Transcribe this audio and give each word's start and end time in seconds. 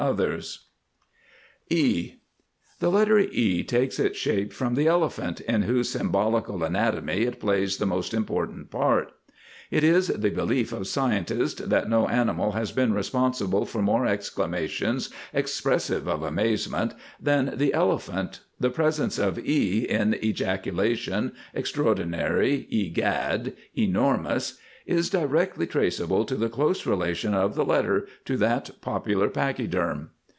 [Illustration: 0.01 0.29
THE 1.69 1.69
TYPIST] 1.69 1.69
E 1.69 1.99
[Illustration: 2.09 2.17
E] 2.17 2.19
The 2.79 2.89
letter 2.89 3.19
E 3.19 3.63
takes 3.63 3.99
its 3.99 4.17
shape 4.17 4.51
from 4.51 4.73
the 4.73 4.87
Elephant, 4.87 5.41
in 5.41 5.61
whose 5.61 5.89
symbolical 5.91 6.63
anatomy 6.63 7.21
it 7.21 7.39
plays 7.39 7.77
the 7.77 7.85
most 7.85 8.11
important 8.11 8.71
part. 8.71 9.11
It 9.69 9.83
is 9.83 10.07
the 10.07 10.31
belief 10.31 10.73
of 10.73 10.87
scientists 10.87 11.61
that 11.61 11.87
no 11.87 12.07
animal 12.07 12.53
has 12.53 12.71
been 12.71 12.93
responsible 12.93 13.67
for 13.67 13.83
more 13.83 14.07
exclamations 14.07 15.11
expressive 15.35 16.07
of 16.07 16.23
amazement 16.23 16.95
than 17.19 17.53
the 17.55 17.71
Elephant, 17.71 18.39
the 18.59 18.71
presence 18.71 19.19
of 19.19 19.37
"E" 19.37 19.87
in 19.87 20.15
E 20.19 20.33
jaculation, 20.33 21.31
E 21.55 21.59
xtraordinary, 21.61 22.65
E 22.69 22.89
gad, 22.89 23.53
E 23.77 23.85
normous, 23.85 24.57
is 24.83 25.11
directly 25.11 25.67
traceable 25.67 26.25
to 26.25 26.35
the 26.35 26.49
close 26.49 26.87
relation 26.87 27.35
of 27.35 27.53
the 27.53 27.63
letter 27.63 28.05
to 28.25 28.35
that 28.35 28.69
popular 28.81 29.29
pachyderm. 29.29 30.09